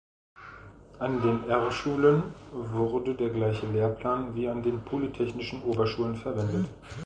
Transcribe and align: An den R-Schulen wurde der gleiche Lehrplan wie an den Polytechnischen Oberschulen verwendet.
An 0.97 1.21
den 1.21 1.47
R-Schulen 1.47 2.23
wurde 2.51 3.13
der 3.13 3.29
gleiche 3.29 3.67
Lehrplan 3.67 4.33
wie 4.33 4.49
an 4.49 4.63
den 4.63 4.81
Polytechnischen 4.83 5.61
Oberschulen 5.61 6.15
verwendet. 6.15 6.65